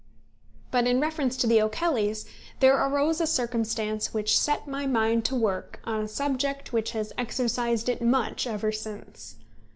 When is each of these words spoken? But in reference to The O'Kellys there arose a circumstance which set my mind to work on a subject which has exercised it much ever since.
But 0.71 0.87
in 0.87 0.99
reference 0.99 1.37
to 1.37 1.45
The 1.45 1.61
O'Kellys 1.61 2.25
there 2.59 2.75
arose 2.75 3.21
a 3.21 3.27
circumstance 3.27 4.15
which 4.15 4.35
set 4.35 4.67
my 4.67 4.87
mind 4.87 5.25
to 5.25 5.35
work 5.35 5.79
on 5.83 6.01
a 6.01 6.07
subject 6.07 6.73
which 6.73 6.93
has 6.93 7.13
exercised 7.19 7.87
it 7.87 8.01
much 8.01 8.47
ever 8.47 8.71
since. 8.71 9.35